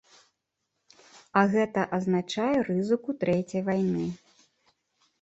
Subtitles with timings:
[1.41, 4.05] А гэта азначае рызыку трэцяй вайны.